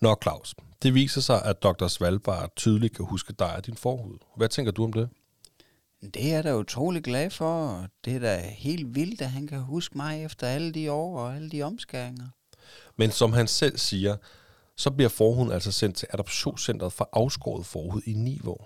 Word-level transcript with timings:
Nå, 0.00 0.16
Claus. 0.22 0.54
Det 0.82 0.94
viser 0.94 1.20
sig, 1.20 1.42
at 1.44 1.62
Dr. 1.62 1.86
Svalbard 1.86 2.52
tydeligt 2.56 2.96
kan 2.96 3.04
huske 3.04 3.32
dig 3.32 3.56
og 3.56 3.66
din 3.66 3.76
forhud. 3.76 4.18
Hvad 4.36 4.48
tænker 4.48 4.72
du 4.72 4.84
om 4.84 4.92
det? 4.92 5.08
Det 6.14 6.34
er 6.34 6.42
da 6.42 6.56
utrolig 6.56 7.02
glad 7.02 7.30
for. 7.30 7.86
Det 8.04 8.14
er 8.14 8.18
da 8.18 8.38
helt 8.38 8.94
vildt, 8.94 9.22
at 9.22 9.30
han 9.30 9.46
kan 9.46 9.60
huske 9.60 9.96
mig 9.96 10.24
efter 10.24 10.46
alle 10.46 10.72
de 10.72 10.92
år 10.92 11.18
og 11.18 11.36
alle 11.36 11.50
de 11.50 11.62
omskæringer. 11.62 12.28
Men 12.96 13.10
som 13.10 13.32
han 13.32 13.48
selv 13.48 13.78
siger, 13.78 14.16
så 14.76 14.90
bliver 14.90 15.08
forhuden 15.08 15.52
altså 15.52 15.72
sendt 15.72 15.96
til 15.96 16.08
adoptionscentret 16.10 16.92
for 16.92 17.08
afskåret 17.12 17.66
forhud 17.66 18.02
i 18.06 18.12
Niveau. 18.12 18.56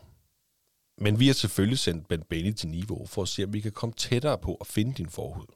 Men 0.99 1.21
vi 1.21 1.27
har 1.27 1.35
selvfølgelig 1.35 1.79
sendt 1.79 2.09
Ben 2.09 2.23
Benny 2.23 2.53
til 2.53 2.69
Niveau 2.69 3.07
for 3.07 3.23
at 3.23 3.29
se, 3.29 3.45
om 3.45 3.53
vi 3.53 3.61
kan 3.61 3.73
komme 3.73 3.93
tættere 3.93 4.39
på 4.39 4.55
at 4.55 4.67
finde 4.67 4.95
din 4.95 5.09
forhud. 5.11 5.47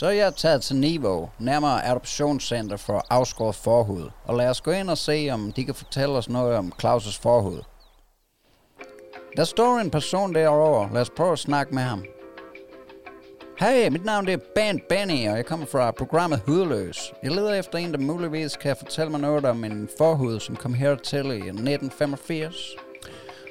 Så 0.00 0.06
er 0.06 0.10
jeg 0.10 0.34
taget 0.34 0.62
til 0.62 0.76
Niveau, 0.76 1.30
nærmere 1.38 1.86
adoptionscenter 1.86 2.76
for 2.76 3.06
afskåret 3.10 3.54
forhud, 3.54 4.10
og 4.24 4.36
lad 4.36 4.48
os 4.48 4.60
gå 4.60 4.70
ind 4.70 4.90
og 4.90 4.98
se, 4.98 5.28
om 5.32 5.52
de 5.52 5.64
kan 5.64 5.74
fortælle 5.74 6.14
os 6.14 6.28
noget 6.28 6.56
om 6.56 6.72
Claus' 6.82 7.20
forhud. 7.22 7.62
Der 9.36 9.44
står 9.44 9.78
en 9.78 9.90
person 9.90 10.34
derovre. 10.34 10.90
Lad 10.92 11.00
os 11.00 11.10
prøve 11.10 11.32
at 11.32 11.38
snakke 11.38 11.74
med 11.74 11.82
ham. 11.82 12.04
Hej, 13.58 13.88
mit 13.90 14.04
navn 14.04 14.28
er 14.28 14.36
Ben 14.54 14.80
Benny, 14.88 15.28
og 15.28 15.36
jeg 15.36 15.46
kommer 15.46 15.66
fra 15.66 15.90
programmet 15.90 16.42
Hudløs. 16.46 17.12
Jeg 17.22 17.30
leder 17.30 17.54
efter 17.54 17.78
en, 17.78 17.92
der 17.92 17.98
muligvis 17.98 18.56
kan 18.56 18.76
fortælle 18.76 19.10
mig 19.10 19.20
noget 19.20 19.44
om 19.44 19.64
en 19.64 19.88
forhud, 19.98 20.40
som 20.40 20.56
kom 20.56 20.74
hertil 20.74 21.26
i 21.26 21.36
1985. 21.36 22.54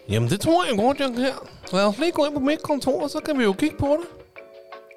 Jamen, 0.09 0.29
det 0.29 0.41
tror 0.41 0.65
jeg 0.69 0.77
godt, 0.77 0.99
jeg 0.99 1.09
kan. 1.15 1.47
Lad 1.73 1.85
os 1.85 1.97
lige 1.97 2.11
gå 2.11 2.25
ind 2.25 2.33
på 2.33 2.39
mit 2.39 2.63
kontor, 2.63 3.07
så 3.07 3.19
kan 3.25 3.37
vi 3.37 3.43
jo 3.43 3.53
kigge 3.53 3.77
på 3.77 3.97
det. 3.99 4.28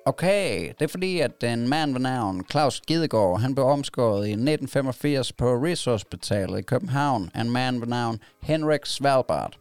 Okay, 0.06 0.72
det 0.78 0.84
er 0.84 0.88
fordi, 0.88 1.20
at 1.20 1.42
en 1.42 1.68
mand 1.68 1.92
ved 1.92 2.00
navn 2.00 2.44
Claus 2.50 2.80
Gidegaard, 2.80 3.40
han 3.40 3.54
blev 3.54 3.66
omskåret 3.66 4.26
i 4.26 4.30
1985 4.30 5.32
på 5.32 5.54
Rigshospitalet 5.54 6.58
i 6.58 6.62
København 6.62 7.30
af 7.34 7.40
en 7.40 7.50
mand 7.50 7.78
ved 7.78 7.86
navn 7.86 8.20
Henrik 8.42 8.86
Svalbard. 8.86 9.56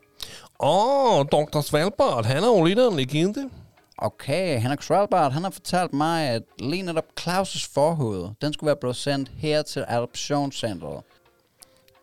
Åh, 0.60 1.20
oh, 1.20 1.26
Dr. 1.26 1.62
Svalbard, 1.62 2.26
han 2.26 2.44
er 2.44 2.48
jo 2.48 2.64
lidt 2.64 2.80
af 2.80 2.90
en 2.92 2.96
legende. 2.96 3.50
Okay, 3.98 4.60
Henrik 4.60 4.82
Svalbard, 4.82 5.32
han 5.32 5.44
har 5.44 5.52
fortalt 5.52 5.94
mig, 5.94 6.30
at 6.30 6.44
lige 6.60 6.84
netop 6.84 7.06
Claus' 7.20 7.70
forhoved, 7.74 8.30
den 8.42 8.54
skulle 8.54 8.68
være 8.68 8.76
blevet 8.82 8.96
sendt 8.96 9.32
her 9.38 9.62
til 9.62 9.86
adoptionscentret. 9.88 11.04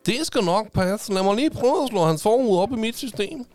Det 0.06 0.27
skal 0.27 0.45
nok 0.45 0.73
passe. 0.73 1.12
Lad 1.12 1.23
mig 1.23 1.36
lige 1.36 1.50
prøve 1.50 1.83
at 1.83 1.89
slå 1.89 2.05
hans 2.05 2.23
forhoved 2.23 2.58
op 2.58 2.73
i 2.73 2.77
mit 2.77 2.97
system. 2.97 3.47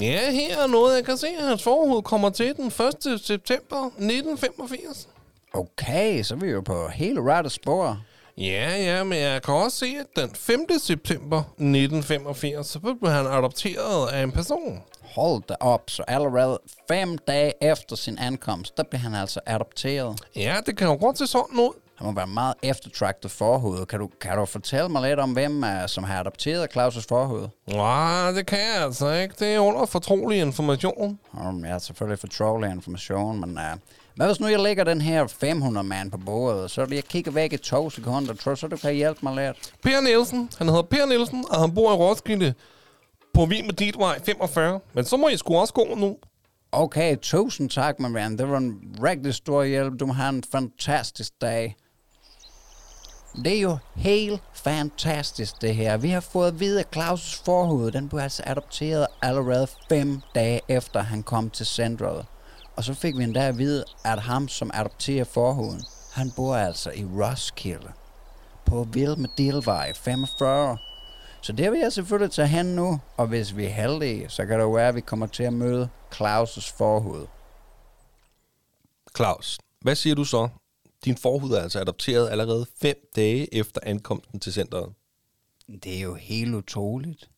Ja, 0.00 0.30
her 0.30 0.62
er 0.62 0.66
noget, 0.66 0.96
jeg 0.96 1.04
kan 1.04 1.16
se, 1.16 1.26
at 1.38 1.44
hans 1.44 1.62
forhoved 1.62 2.02
kommer 2.02 2.30
til 2.30 2.56
den 2.56 2.66
1. 2.66 3.20
september 3.24 3.86
1985. 3.86 5.08
Okay, 5.52 6.22
så 6.22 6.34
er 6.34 6.38
vi 6.38 6.50
jo 6.50 6.60
på 6.60 6.88
hele 6.88 7.22
rette 7.22 7.50
spor. 7.50 7.98
Ja, 8.38 8.76
ja, 8.76 9.04
men 9.04 9.18
jeg 9.18 9.42
kan 9.42 9.54
også 9.54 9.78
se, 9.78 9.96
at 10.00 10.06
den 10.16 10.30
5. 10.34 10.66
september 10.78 11.38
1985, 11.38 12.66
så 12.66 12.78
blev 12.78 13.12
han 13.12 13.26
adopteret 13.26 14.08
af 14.12 14.22
en 14.22 14.32
person. 14.32 14.82
Hold 15.02 15.42
da 15.48 15.54
op, 15.60 15.90
så 15.90 16.02
allerede 16.08 16.58
fem 16.88 17.18
dage 17.18 17.52
efter 17.60 17.96
sin 17.96 18.18
ankomst, 18.18 18.76
der 18.76 18.82
blev 18.82 19.00
han 19.00 19.14
altså 19.14 19.40
adopteret. 19.46 20.20
Ja, 20.36 20.56
det 20.66 20.76
kan 20.76 20.86
jo 20.86 20.96
godt 21.00 21.18
se 21.18 21.26
sådan 21.26 21.58
ud. 21.60 21.72
Han 21.96 22.06
må 22.06 22.12
være 22.12 22.26
meget 22.26 22.54
eftertragtet 22.62 23.30
forhoved. 23.30 23.86
Kan 23.86 23.98
du, 23.98 24.10
kan 24.20 24.36
du 24.36 24.44
fortælle 24.44 24.88
mig 24.88 25.08
lidt 25.08 25.20
om, 25.20 25.32
hvem 25.32 25.62
uh, 25.62 25.86
som 25.86 26.04
har 26.04 26.20
adopteret 26.20 26.76
Claus' 26.76 27.04
forhoved? 27.08 27.48
Nej, 27.66 28.30
det 28.30 28.46
kan 28.46 28.58
jeg 28.58 28.84
altså 28.84 29.10
ikke. 29.10 29.34
Det 29.38 29.54
er 29.54 29.58
under 29.58 29.86
fortrolig 29.86 30.38
information. 30.38 31.18
Um, 31.32 31.64
ja, 31.64 31.78
selvfølgelig 31.78 32.18
fortrolig 32.18 32.70
information, 32.70 33.40
men... 33.40 33.50
Uh, 33.50 33.78
hvad 34.16 34.26
hvis 34.26 34.40
nu 34.40 34.46
jeg 34.46 34.60
lægger 34.60 34.84
den 34.84 35.00
her 35.00 35.26
500 35.26 35.86
mand 35.86 36.10
på 36.10 36.18
bordet, 36.18 36.70
så 36.70 36.86
jeg 36.90 37.04
kigger 37.04 37.30
væk 37.30 37.52
i 37.52 37.56
to 37.56 37.90
sekunder, 37.90 38.34
tror 38.34 38.54
så 38.54 38.66
du 38.66 38.76
kan 38.76 38.94
hjælpe 38.94 39.20
mig 39.22 39.36
lidt? 39.36 39.72
Per 39.82 40.00
Nielsen, 40.00 40.50
han 40.58 40.68
hedder 40.68 40.82
Per 40.82 41.06
Nielsen, 41.06 41.44
og 41.50 41.60
han 41.60 41.74
bor 41.74 41.92
i 41.92 41.96
Roskilde 41.96 42.54
på 43.34 43.46
Vin 43.46 43.66
med 43.66 43.74
dit 43.74 43.98
vej 43.98 44.20
45. 44.24 44.80
Men 44.92 45.04
så 45.04 45.16
må 45.16 45.28
I 45.28 45.36
sgu 45.36 45.56
også 45.56 45.74
gå 45.74 45.94
nu. 45.96 46.16
Okay, 46.72 47.16
tusind 47.22 47.70
tak, 47.70 48.00
min 48.00 48.14
ven. 48.14 48.38
Det 48.38 48.48
var 48.48 48.56
en 48.56 48.96
rigtig 49.02 49.34
stor 49.34 49.64
hjælp. 49.64 50.00
Du 50.00 50.12
have 50.12 50.28
en 50.28 50.44
fantastisk 50.52 51.32
dag. 51.40 51.76
Det 53.44 53.56
er 53.56 53.60
jo 53.60 53.78
helt 53.96 54.42
fantastisk, 54.52 55.60
det 55.60 55.74
her. 55.74 55.96
Vi 55.96 56.10
har 56.10 56.20
fået 56.20 56.48
at 56.48 56.60
vide, 56.60 56.80
at 56.80 56.96
Claus' 56.96 57.44
forhud, 57.44 57.90
den 57.90 58.08
blev 58.08 58.20
altså 58.20 58.42
adopteret 58.46 59.06
allerede 59.22 59.66
fem 59.88 60.20
dage 60.34 60.60
efter 60.68 61.00
han 61.00 61.22
kom 61.22 61.50
til 61.50 61.66
centret. 61.66 62.26
Og 62.76 62.84
så 62.84 62.94
fik 62.94 63.18
vi 63.18 63.24
endda 63.24 63.48
at 63.48 63.58
vide, 63.58 63.84
at 64.04 64.20
ham, 64.20 64.48
som 64.48 64.70
adopterer 64.74 65.24
forhuden, 65.24 65.82
han 66.12 66.30
bor 66.36 66.56
altså 66.56 66.90
i 66.90 67.04
Roskilde. 67.04 67.92
På 68.64 68.86
Vilme 68.92 69.28
Dilvej 69.38 69.92
45. 69.94 70.78
Så 71.40 71.52
det 71.52 71.72
vil 71.72 71.80
jeg 71.80 71.92
selvfølgelig 71.92 72.32
tage 72.32 72.48
hen 72.48 72.66
nu, 72.66 73.00
og 73.16 73.26
hvis 73.26 73.56
vi 73.56 73.64
er 73.64 73.70
heldige, 73.70 74.28
så 74.28 74.46
kan 74.46 74.60
det 74.60 74.74
være, 74.74 74.88
at 74.88 74.94
vi 74.94 75.00
kommer 75.00 75.26
til 75.26 75.42
at 75.42 75.52
møde 75.52 75.88
Claus' 76.14 76.76
forhud. 76.76 77.26
Claus, 79.16 79.58
hvad 79.80 79.94
siger 79.94 80.14
du 80.14 80.24
så? 80.24 80.48
Din 81.04 81.16
forhud 81.16 81.50
er 81.50 81.60
altså 81.60 81.80
adopteret 81.80 82.30
allerede 82.30 82.66
fem 82.80 82.96
dage 83.16 83.54
efter 83.54 83.80
ankomsten 83.82 84.40
til 84.40 84.52
centret. 84.52 84.92
Det 85.82 85.96
er 85.96 86.00
jo 86.00 86.14
helt 86.14 86.54
utroligt. 86.54 87.30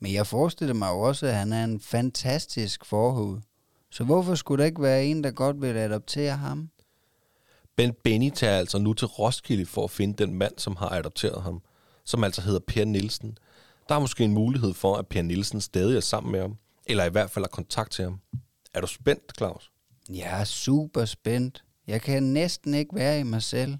Men 0.00 0.12
jeg 0.12 0.26
forestiller 0.26 0.74
mig 0.74 0.90
også, 0.90 1.26
at 1.26 1.34
han 1.34 1.52
er 1.52 1.64
en 1.64 1.80
fantastisk 1.80 2.84
forhud. 2.84 3.40
Så 3.90 4.04
hvorfor 4.04 4.34
skulle 4.34 4.60
der 4.60 4.66
ikke 4.66 4.82
være 4.82 5.04
en, 5.04 5.24
der 5.24 5.30
godt 5.30 5.60
vil 5.60 5.76
adoptere 5.76 6.36
ham? 6.36 6.70
Ben 7.76 7.94
Benny 8.04 8.30
tager 8.30 8.58
altså 8.58 8.78
nu 8.78 8.92
til 8.92 9.06
Roskilde 9.06 9.66
for 9.66 9.84
at 9.84 9.90
finde 9.90 10.24
den 10.24 10.34
mand, 10.34 10.58
som 10.58 10.76
har 10.76 10.88
adopteret 10.88 11.42
ham, 11.42 11.62
som 12.04 12.24
altså 12.24 12.42
hedder 12.42 12.60
Per 12.66 12.84
Nielsen. 12.84 13.38
Der 13.88 13.94
er 13.94 13.98
måske 13.98 14.24
en 14.24 14.32
mulighed 14.32 14.74
for, 14.74 14.96
at 14.96 15.06
Per 15.06 15.22
Nielsen 15.22 15.60
stadig 15.60 15.96
er 15.96 16.00
sammen 16.00 16.32
med 16.32 16.40
ham, 16.40 16.56
eller 16.86 17.04
i 17.04 17.10
hvert 17.10 17.30
fald 17.30 17.44
har 17.44 17.48
kontakt 17.48 17.92
til 17.92 18.04
ham. 18.04 18.20
Er 18.74 18.80
du 18.80 18.86
spændt, 18.86 19.32
Claus? 19.38 19.70
Jeg 20.08 20.40
er 20.40 20.44
super 20.44 21.04
spændt. 21.04 21.64
Jeg 21.86 22.02
kan 22.02 22.22
næsten 22.22 22.74
ikke 22.74 22.94
være 22.94 23.20
i 23.20 23.22
mig 23.22 23.42
selv. 23.42 23.76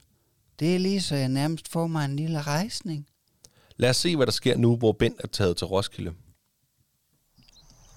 Det 0.60 0.74
er 0.74 0.78
lige 0.78 1.00
så 1.00 1.16
jeg 1.16 1.28
nærmest 1.28 1.68
får 1.68 1.86
mig 1.86 2.04
en 2.04 2.16
lille 2.16 2.40
rejsning. 2.40 3.06
Lad 3.76 3.90
os 3.90 3.96
se, 3.96 4.16
hvad 4.16 4.26
der 4.26 4.32
sker 4.32 4.56
nu, 4.56 4.76
hvor 4.76 4.92
Ben 4.92 5.14
er 5.18 5.26
taget 5.26 5.56
til 5.56 5.66
Roskilde. 5.66 6.12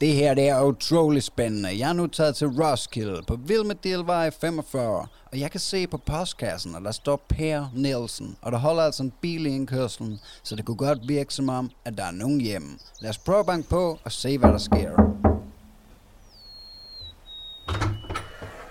Det 0.01 0.13
her 0.13 0.33
det 0.33 0.49
er 0.49 0.63
utrolig 0.63 1.23
spændende. 1.23 1.79
Jeg 1.79 1.89
er 1.89 1.93
nu 1.93 2.07
taget 2.07 2.35
til 2.35 2.47
Roskilde 2.47 3.21
på 3.27 3.35
Vilmedilvej 3.35 4.29
45, 4.29 5.07
og 5.31 5.39
jeg 5.39 5.51
kan 5.51 5.59
se 5.59 5.87
på 5.87 5.97
postkassen, 5.97 6.75
at 6.75 6.81
der 6.83 6.91
står 6.91 7.25
Per 7.29 7.65
Nielsen, 7.75 8.37
og 8.41 8.51
der 8.51 8.57
holder 8.57 8.83
altså 8.83 9.03
en 9.03 9.13
bil 9.21 9.45
i 9.45 9.49
indkørslen, 9.49 10.19
så 10.43 10.55
det 10.55 10.65
kunne 10.65 10.77
godt 10.77 10.99
virke 11.07 11.33
som 11.33 11.49
om, 11.49 11.71
at 11.85 11.97
der 11.97 12.03
er 12.03 12.11
nogen 12.11 12.41
hjemme. 12.41 12.69
Lad 13.01 13.09
os 13.09 13.17
prøve 13.17 13.39
at 13.39 13.45
banke 13.45 13.69
på 13.69 13.99
og 14.03 14.11
se, 14.11 14.37
hvad 14.37 14.49
der 14.49 14.57
sker. 14.57 15.28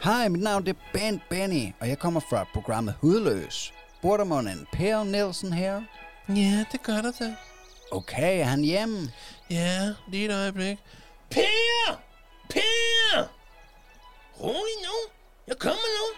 Hej, 0.03 0.29
mit 0.29 0.43
navn 0.43 0.69
er 0.69 0.73
Ben 0.93 1.23
Benny, 1.31 1.73
og 1.81 1.89
jeg 1.89 1.99
kommer 1.99 2.21
fra 2.21 2.47
programmet 2.55 2.95
Hudløs. 3.01 3.73
Bor 4.03 4.17
der 4.17 4.25
mon 4.25 4.49
en 4.49 4.67
Per 4.73 5.05
Nielsen 5.05 5.53
her? 5.53 5.83
Ja, 6.29 6.65
det 6.73 6.83
gør 6.83 7.03
der 7.03 7.13
da. 7.21 7.35
Okay, 7.91 8.41
er 8.41 8.45
han 8.45 8.61
hjemme? 8.61 9.13
Ja, 9.51 9.93
lige 10.09 10.25
et 10.25 10.35
øjeblik. 10.35 10.79
Per! 11.31 12.01
Per! 12.51 13.29
Rolig 14.41 14.77
nu. 14.87 15.13
Jeg 15.49 15.57
kommer 15.59 15.89
nu. 15.99 16.17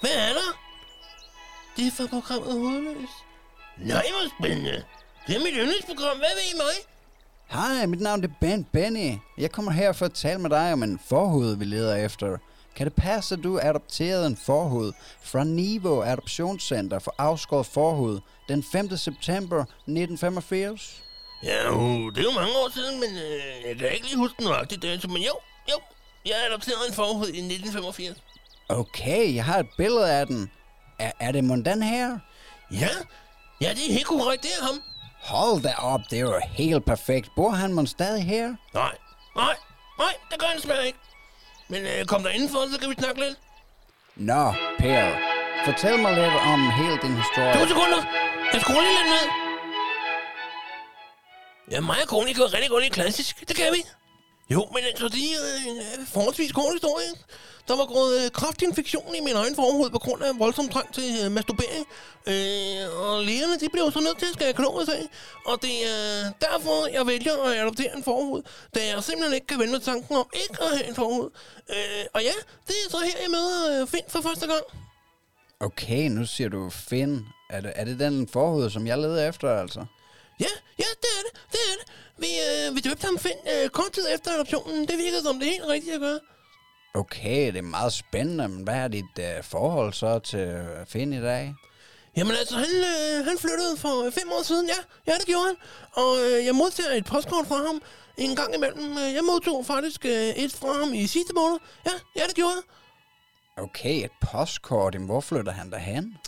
Hvad 0.00 0.10
er 0.10 0.32
der? 0.32 0.58
Det 1.76 1.86
er 1.86 1.90
fra 1.90 2.06
programmet 2.06 2.52
Hovedløs. 2.52 3.08
Nej, 3.78 4.04
hvor 4.10 4.28
spændende. 4.38 4.84
Det 5.26 5.36
er 5.36 5.40
mit 5.40 5.54
yndlingsprogram. 5.56 6.16
Hvad 6.16 6.28
ved 6.34 6.42
I 6.52 6.56
mig? 6.56 6.76
Hej, 7.50 7.86
mit 7.86 8.00
navn 8.00 8.24
er 8.24 8.28
Ben 8.40 8.64
Benny. 8.64 9.18
Jeg 9.38 9.52
kommer 9.52 9.72
her 9.72 9.92
for 9.92 10.04
at 10.04 10.12
tale 10.14 10.38
med 10.38 10.50
dig 10.50 10.72
om 10.72 10.82
en 10.82 11.00
forhud, 11.08 11.56
vi 11.56 11.64
leder 11.64 11.96
efter. 11.96 12.38
Kan 12.76 12.86
det 12.86 12.94
passe, 12.94 13.34
at 13.34 13.44
du 13.44 13.58
adopterede 13.62 14.26
en 14.26 14.36
forhud 14.36 14.92
fra 15.22 15.44
Niveau 15.44 16.02
Adoptionscenter 16.02 16.98
for 16.98 17.14
afskåret 17.18 17.66
forhud 17.66 18.20
den 18.48 18.64
5. 18.72 18.96
september 18.96 19.60
1985? 19.62 21.02
Ja, 21.42 21.66
jo, 21.66 22.10
det 22.10 22.18
er 22.18 22.22
jo 22.22 22.30
mange 22.30 22.52
år 22.52 22.70
siden, 22.74 23.00
men 23.00 23.08
øh, 23.10 23.68
jeg 23.68 23.76
kan 23.76 23.92
ikke 23.92 24.06
lige 24.06 24.16
huske 24.16 24.34
den 24.38 24.44
nøjagtige 24.46 24.80
dato, 24.80 25.08
men 25.08 25.22
jo, 25.22 25.32
jo, 25.70 25.80
jeg 26.26 26.34
adopterede 26.50 26.88
en 26.88 26.94
forhud 26.94 27.26
i 27.26 27.38
1985. 27.38 28.18
Okay, 28.68 29.34
jeg 29.34 29.44
har 29.44 29.58
et 29.58 29.68
billede 29.76 30.12
af 30.12 30.26
den. 30.26 30.50
Er, 30.98 31.12
er 31.20 31.32
det 31.32 31.44
mon 31.44 31.64
den 31.64 31.82
her? 31.82 32.18
Ja, 32.70 32.88
ja, 33.60 33.70
det 33.70 33.88
er 33.88 33.92
helt 33.92 34.06
korrekt, 34.06 34.42
det 34.42 34.50
er 34.60 34.64
ham. 34.66 34.82
Hold 35.22 35.62
da 35.62 35.74
op, 35.78 36.00
det 36.10 36.16
er 36.16 36.20
jo 36.20 36.40
helt 36.50 36.84
perfekt. 36.84 37.28
Bor 37.36 37.50
han 37.50 37.72
mon 37.72 37.86
stadig 37.86 38.24
her? 38.24 38.54
Nej, 38.74 38.94
nej, 39.36 39.56
nej, 39.98 40.14
det 40.30 40.38
gør 40.38 40.46
han 40.46 40.56
desværre 40.56 40.86
ikke. 40.86 40.98
Men 41.72 41.82
øh, 41.92 42.04
kom 42.06 42.22
der 42.22 42.30
indenfor, 42.30 42.60
så 42.72 42.78
kan 42.80 42.90
vi 42.90 42.94
snakke 42.98 43.20
lidt. 43.24 43.36
Nå, 44.16 44.44
Per. 44.78 45.04
Fortæl 45.64 45.98
mig 45.98 46.12
lidt 46.20 46.36
om 46.52 46.60
hele 46.80 46.96
din 47.04 47.14
historie. 47.22 47.52
To 47.58 47.66
sekunder. 47.72 48.00
Jeg 48.52 48.60
skruer 48.60 48.82
lige 48.86 48.96
lidt 49.00 49.10
ned. 49.16 49.26
Ja, 51.72 51.80
mig 51.80 51.98
og 52.02 52.08
kone 52.08 52.34
kan 52.34 52.44
rigtig 52.54 52.70
godt 52.70 52.82
lide 52.84 52.94
klassisk. 52.94 53.48
Det 53.48 53.56
kan 53.56 53.72
vi. 53.76 53.80
Jo, 54.54 54.60
men 54.74 54.82
altså, 54.90 55.08
det 55.08 55.24
er 55.36 55.70
en 55.70 55.78
øh, 55.78 56.06
forholdsvis 56.14 56.52
kort 56.52 56.72
historie. 56.72 57.10
Der 57.68 57.76
var 57.76 57.86
gået 57.86 58.24
øh, 58.24 58.30
kraftinfektion 58.30 59.14
i 59.14 59.20
min 59.20 59.36
egen 59.42 59.54
forhoved 59.54 59.90
på 59.90 59.98
grund 59.98 60.22
af 60.22 60.38
voldsom 60.38 60.68
trang 60.68 60.94
til 60.94 61.04
øh, 61.24 61.32
masturbering. 61.32 61.86
Øh, 62.26 62.84
og 63.02 63.24
lægerne, 63.24 63.54
de 63.60 63.68
blev 63.72 63.92
så 63.92 64.00
nødt 64.00 64.18
til 64.18 64.26
at 64.26 64.34
skære 64.34 64.52
kloget 64.52 64.88
af. 64.88 65.04
Og 65.46 65.62
det 65.62 65.76
er 65.92 66.32
derfor, 66.46 66.86
jeg 66.86 67.06
vælger 67.06 67.34
at 67.46 67.56
adoptere 67.56 67.96
en 67.96 68.04
forhoved. 68.04 68.42
Da 68.74 68.80
jeg 68.86 69.04
simpelthen 69.04 69.34
ikke 69.34 69.46
kan 69.46 69.58
vende 69.58 69.72
med 69.72 69.80
tanken 69.80 70.16
om 70.16 70.26
ikke 70.34 70.62
at 70.62 70.68
have 70.76 70.88
en 70.88 70.94
forhoved. 70.94 71.30
Øh, 71.70 72.04
og 72.14 72.22
ja, 72.22 72.36
det 72.68 72.76
er 72.84 72.90
så 72.90 72.98
her, 72.98 73.16
jeg 73.22 73.30
møder 73.30 73.80
øh, 73.80 73.88
Finn 73.88 74.04
for 74.08 74.20
første 74.20 74.46
gang. 74.46 74.64
Okay, 75.60 76.08
nu 76.08 76.26
siger 76.26 76.48
du 76.48 76.70
Finn. 76.70 77.26
Er 77.50 77.60
det, 77.60 77.72
er 77.76 77.84
det 77.84 77.98
den 78.00 78.28
forhoved, 78.28 78.70
som 78.70 78.86
jeg 78.86 78.98
leder 78.98 79.28
efter, 79.28 79.60
altså? 79.60 79.84
Ja, 80.40 80.52
ja, 80.78 80.90
det 81.02 81.10
er 81.18 81.22
det. 81.26 81.40
Det 81.52 81.60
er 81.70 81.76
det. 81.80 81.92
Vi, 82.18 82.28
øh, 82.48 82.76
vi 82.76 82.80
døbte 82.80 83.04
ham 83.04 83.18
Finn 83.18 83.38
øh, 83.54 83.68
kort 83.68 83.92
tid 83.92 84.06
efter 84.14 84.30
adoptionen. 84.32 84.88
Det 84.88 84.98
virkede 84.98 85.22
som 85.22 85.38
det 85.38 85.48
helt 85.48 85.66
rigtige 85.68 85.94
at 85.94 86.00
gøre. 86.00 86.20
Okay, 86.94 87.46
det 87.46 87.56
er 87.56 87.62
meget 87.62 87.92
spændende, 87.92 88.48
men 88.48 88.64
hvad 88.64 88.74
er 88.74 88.88
dit 88.88 89.18
øh, 89.18 89.44
forhold 89.44 89.92
så 89.92 90.18
til 90.18 90.38
øh, 90.38 90.86
Finn 90.86 91.12
i 91.12 91.20
dag? 91.20 91.54
Jamen 92.16 92.34
altså, 92.40 92.56
han, 92.56 92.68
øh, 92.76 93.24
han 93.24 93.38
flyttede 93.38 93.76
for 93.76 94.06
øh, 94.06 94.12
fem 94.12 94.28
år 94.32 94.42
siden, 94.42 94.66
ja. 94.66 94.80
Ja, 95.12 95.18
det 95.18 95.26
gjorde 95.26 95.46
han. 95.46 95.56
Og 95.92 96.16
øh, 96.24 96.46
jeg 96.46 96.54
modtager 96.54 96.92
et 96.94 97.04
postkort 97.04 97.46
fra 97.46 97.56
ham 97.56 97.82
en 98.16 98.36
gang 98.36 98.54
imellem. 98.54 98.92
Øh, 98.98 99.14
jeg 99.14 99.24
modtog 99.24 99.66
faktisk 99.66 100.04
øh, 100.04 100.28
et 100.44 100.52
fra 100.52 100.72
ham 100.72 100.94
i 100.94 101.06
sidste 101.06 101.32
måned. 101.34 101.58
Ja, 101.86 101.90
ja, 102.16 102.22
det 102.26 102.34
gjorde 102.34 102.54
jeg. 102.54 102.62
Okay, 103.56 104.04
et 104.04 104.10
postkort. 104.20 104.94
Jamen, 104.94 105.08
hvor 105.08 105.20
flytter 105.20 105.52
han 105.52 105.70
derhen? 105.70 106.18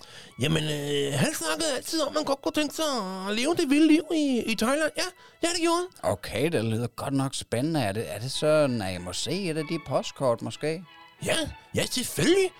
Jamen, 0.40 0.64
øh, 0.64 1.12
han 1.18 1.34
snakkede 1.34 1.74
altid 1.76 2.02
om, 2.02 2.08
at 2.08 2.14
man 2.14 2.24
godt 2.24 2.42
kunne 2.42 2.52
tænke 2.52 2.74
sig 2.74 2.84
at 3.28 3.34
leve 3.34 3.54
det 3.54 3.70
vilde 3.70 3.86
liv 3.88 4.04
i, 4.14 4.42
i 4.46 4.54
Thailand. 4.54 4.92
Ja, 4.96 5.02
ja, 5.42 5.48
det 5.48 5.60
gjorde 5.60 5.76
han. 5.78 6.10
Okay, 6.12 6.52
det 6.52 6.64
lyder 6.64 6.86
godt 6.86 7.14
nok 7.14 7.34
spændende. 7.34 7.80
Er 7.80 7.92
det, 7.92 8.12
er 8.14 8.18
det 8.18 8.32
sådan, 8.32 8.82
at 8.82 8.92
jeg 8.92 9.00
må 9.00 9.12
se 9.12 9.32
et 9.50 9.56
af 9.56 9.64
de 9.70 9.78
postkort, 9.86 10.42
måske? 10.42 10.84
Ja, 11.24 11.36
ja, 11.74 11.86
selvfølgelig. 11.86 12.50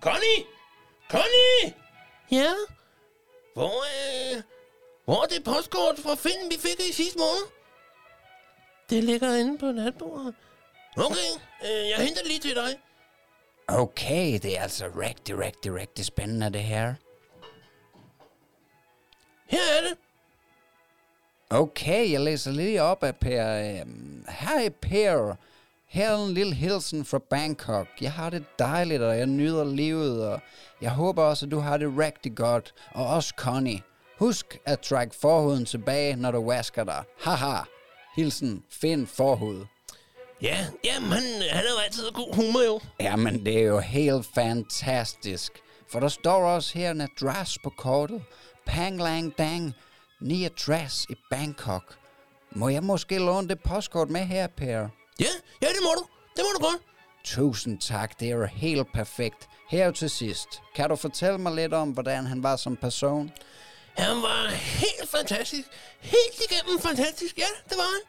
Connie! 0.00 0.44
Connie! 1.10 1.74
Ja? 2.30 2.52
Hvor, 3.54 3.84
øh, 3.84 4.42
hvor 5.04 5.22
er 5.22 5.26
det 5.26 5.44
postkort 5.44 5.98
fra 6.02 6.14
Finn, 6.14 6.50
vi 6.50 6.56
fik 6.60 6.80
i 6.90 6.92
sidste 6.92 7.18
måned? 7.18 7.46
Det 8.90 9.04
ligger 9.04 9.34
inde 9.34 9.58
på 9.58 9.72
natbordet. 9.72 10.34
Okay, 10.96 11.30
øh, 11.64 11.88
jeg 11.90 11.96
henter 11.98 12.20
det 12.22 12.26
lige 12.28 12.40
til 12.40 12.54
dig. 12.54 12.78
Okay, 13.68 14.38
det 14.42 14.58
er 14.58 14.62
altså 14.62 14.90
rigtig, 15.00 15.38
rigtig, 15.38 15.74
rigtig 15.74 16.04
spændende, 16.04 16.52
det 16.52 16.62
her. 16.62 16.94
Her 19.48 19.58
er 19.78 19.88
det. 19.88 19.98
Okay, 21.50 22.12
jeg 22.12 22.20
læser 22.20 22.50
lige 22.50 22.82
op 22.82 23.02
af 23.02 23.16
Per. 23.16 23.80
Øhm, 23.80 24.24
Hej 24.28 24.68
Per. 24.68 25.36
Her 25.88 26.10
er 26.10 26.26
en 26.26 26.34
lille 26.34 26.54
hilsen 26.54 27.04
fra 27.04 27.18
Bangkok. 27.18 27.86
Jeg 28.00 28.12
har 28.12 28.30
det 28.30 28.44
dejligt, 28.58 29.02
og 29.02 29.18
jeg 29.18 29.26
nyder 29.26 29.64
livet, 29.64 30.26
og 30.28 30.40
jeg 30.80 30.90
håber 30.90 31.22
også, 31.22 31.46
at 31.46 31.50
du 31.52 31.58
har 31.58 31.76
det 31.76 31.98
rigtig 31.98 32.36
godt. 32.36 32.74
Og 32.90 33.06
også 33.06 33.34
Connie. 33.36 33.80
Husk 34.18 34.58
at 34.64 34.80
trække 34.80 35.14
forhuden 35.16 35.64
tilbage, 35.64 36.16
når 36.16 36.30
du 36.30 36.46
vasker 36.46 36.84
dig. 36.84 37.04
Haha. 37.20 37.62
Hilsen 38.16 38.64
Finn 38.70 39.06
Forhud. 39.06 39.64
Ja, 40.44 40.66
jamen, 40.84 41.12
han, 41.12 41.22
han 41.50 41.64
er 41.64 41.70
jo 41.70 41.78
altid 41.84 42.10
god 42.10 42.34
humor, 42.34 42.62
jo. 42.62 42.80
Jamen, 43.00 43.46
det 43.46 43.58
er 43.58 43.62
jo 43.62 43.78
helt 43.78 44.26
fantastisk. 44.34 45.52
For 45.88 46.00
der 46.00 46.08
står 46.08 46.46
også 46.46 46.78
her 46.78 46.90
en 46.90 47.00
adresse 47.00 47.60
på 47.64 47.70
kortet. 47.70 48.22
Panglang 48.66 49.38
Dang, 49.38 49.72
69 50.20 51.06
i 51.10 51.14
Bangkok. 51.30 51.98
Må 52.52 52.68
jeg 52.68 52.82
måske 52.82 53.18
låne 53.18 53.48
det 53.48 53.60
postkort 53.64 54.10
med 54.10 54.20
her, 54.20 54.46
Per? 54.46 54.88
Ja, 55.20 55.32
ja, 55.62 55.66
det 55.66 55.82
må 55.82 55.90
du. 55.96 56.06
Det 56.36 56.44
må 56.44 56.58
du 56.58 56.64
godt. 56.64 56.82
Tusind 57.24 57.80
tak, 57.80 58.20
det 58.20 58.28
er 58.28 58.36
jo 58.36 58.44
helt 58.44 58.92
perfekt. 58.94 59.48
Her 59.70 59.90
til 59.90 60.10
sidst, 60.10 60.48
kan 60.74 60.90
du 60.90 60.96
fortælle 60.96 61.38
mig 61.38 61.54
lidt 61.54 61.74
om, 61.74 61.90
hvordan 61.90 62.26
han 62.26 62.42
var 62.42 62.56
som 62.56 62.76
person? 62.76 63.32
Han 63.96 64.16
var 64.16 64.48
helt 64.50 65.10
fantastisk. 65.10 65.68
Helt 66.00 66.40
igennem 66.50 66.80
fantastisk. 66.80 67.38
Ja, 67.38 67.46
det 67.68 67.76
var 67.76 67.84
han. 67.94 68.00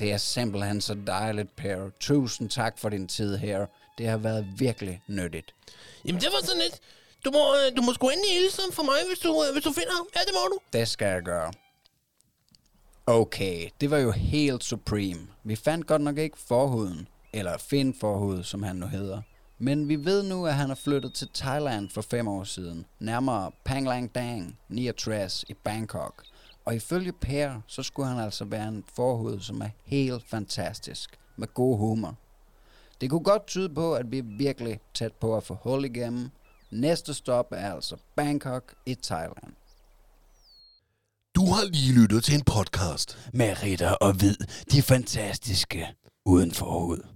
Det 0.00 0.12
er 0.12 0.16
simpelthen 0.16 0.80
så 0.80 0.94
dejligt, 1.06 1.56
Per. 1.56 1.90
Tusind 2.00 2.50
tak 2.50 2.78
for 2.78 2.88
din 2.88 3.08
tid 3.08 3.36
her. 3.36 3.66
Det 3.98 4.06
har 4.06 4.16
været 4.16 4.46
virkelig 4.56 5.02
nyttigt. 5.06 5.54
Jamen, 6.04 6.20
det 6.20 6.28
var 6.32 6.46
sådan 6.46 6.62
lidt. 6.62 6.80
Du 7.24 7.30
må, 7.30 7.54
øh, 7.54 7.76
du 7.76 7.82
må 7.82 7.92
sgu 7.92 8.08
endelig 8.08 8.32
hilse 8.40 8.62
for 8.72 8.82
mig, 8.82 8.94
hvis 9.08 9.18
du, 9.18 9.44
øh, 9.44 9.52
hvis 9.52 9.64
du 9.64 9.72
finder 9.72 9.92
ham. 9.96 10.06
Ja, 10.14 10.20
det 10.20 10.32
må 10.34 10.48
du. 10.48 10.58
Det 10.78 10.88
skal 10.88 11.06
jeg 11.06 11.22
gøre. 11.22 11.52
Okay, 13.06 13.68
det 13.80 13.90
var 13.90 13.98
jo 13.98 14.10
helt 14.10 14.64
supreme. 14.64 15.20
Vi 15.44 15.56
fandt 15.56 15.86
godt 15.86 16.02
nok 16.02 16.18
ikke 16.18 16.38
forhuden, 16.38 17.08
eller 17.32 17.58
Finn 17.58 17.94
forhud, 18.00 18.44
som 18.44 18.62
han 18.62 18.76
nu 18.76 18.86
hedder. 18.86 19.22
Men 19.58 19.88
vi 19.88 20.04
ved 20.04 20.22
nu, 20.22 20.46
at 20.46 20.54
han 20.54 20.70
er 20.70 20.74
flyttet 20.74 21.14
til 21.14 21.28
Thailand 21.34 21.90
for 21.90 22.02
fem 22.02 22.28
år 22.28 22.44
siden, 22.44 22.86
nærmere 22.98 23.50
Panglang 23.64 24.14
Dang, 24.14 24.58
69 24.68 25.44
i 25.48 25.54
Bangkok. 25.54 26.24
Og 26.64 26.74
ifølge 26.74 27.12
Per, 27.12 27.60
så 27.66 27.82
skulle 27.82 28.08
han 28.08 28.18
altså 28.18 28.44
være 28.44 28.68
en 28.68 28.84
forhud, 28.94 29.40
som 29.40 29.60
er 29.60 29.68
helt 29.84 30.28
fantastisk, 30.28 31.18
med 31.36 31.54
god 31.54 31.78
humor. 31.78 32.16
Det 33.00 33.10
kunne 33.10 33.24
godt 33.24 33.46
tyde 33.46 33.74
på, 33.74 33.94
at 33.94 34.10
vi 34.10 34.18
er 34.18 34.36
virkelig 34.38 34.80
tæt 34.94 35.12
på 35.12 35.36
at 35.36 35.42
få 35.42 35.54
hul 35.54 35.84
igennem. 35.84 36.30
Næste 36.70 37.14
stop 37.14 37.46
er 37.50 37.74
altså 37.74 37.96
Bangkok 38.16 38.74
i 38.86 38.94
Thailand. 38.94 39.52
Du 41.34 41.46
har 41.46 41.64
lige 41.64 42.00
lyttet 42.00 42.24
til 42.24 42.34
en 42.34 42.44
podcast. 42.44 43.30
Med 43.32 43.62
Ritter 43.62 43.90
og 43.90 44.12
Hvid, 44.12 44.36
de 44.72 44.82
fantastiske 44.82 45.86
uden 46.26 46.52
forhud. 46.52 47.09